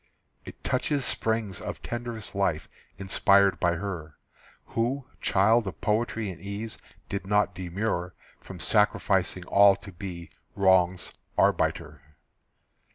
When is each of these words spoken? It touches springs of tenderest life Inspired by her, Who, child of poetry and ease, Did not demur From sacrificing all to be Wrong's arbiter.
It 0.45 0.63
touches 0.63 1.05
springs 1.05 1.61
of 1.61 1.83
tenderest 1.83 2.33
life 2.33 2.67
Inspired 2.97 3.59
by 3.59 3.75
her, 3.75 4.17
Who, 4.73 5.05
child 5.21 5.67
of 5.67 5.79
poetry 5.79 6.31
and 6.31 6.41
ease, 6.41 6.79
Did 7.07 7.27
not 7.27 7.53
demur 7.53 8.15
From 8.39 8.59
sacrificing 8.59 9.45
all 9.45 9.75
to 9.75 9.91
be 9.91 10.31
Wrong's 10.55 11.13
arbiter. 11.37 12.01